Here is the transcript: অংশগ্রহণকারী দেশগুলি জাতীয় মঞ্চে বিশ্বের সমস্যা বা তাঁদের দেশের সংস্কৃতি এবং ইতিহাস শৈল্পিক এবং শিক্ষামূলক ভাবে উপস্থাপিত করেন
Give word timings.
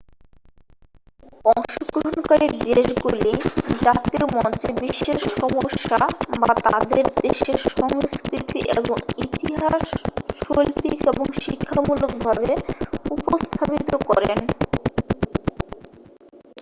অংশগ্রহণকারী 1.51 2.47
দেশগুলি 2.67 3.31
জাতীয় 3.79 4.25
মঞ্চে 4.35 4.69
বিশ্বের 4.81 5.19
সমস্যা 5.33 5.99
বা 6.41 6.51
তাঁদের 6.65 7.05
দেশের 7.19 7.57
সংস্কৃতি 7.71 8.59
এবং 8.71 8.97
ইতিহাস 9.25 9.83
শৈল্পিক 10.39 10.99
এবং 11.11 11.25
শিক্ষামূলক 11.39 12.11
ভাবে 12.23 12.49
উপস্থাপিত 13.15 13.91
করেন 14.09 14.39